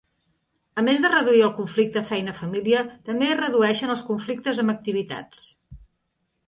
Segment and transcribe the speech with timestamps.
[0.81, 5.49] A més de reduir el conflicte feina-família, també es redueixen els conflictes amb activitats.